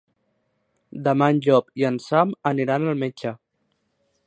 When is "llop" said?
1.47-1.69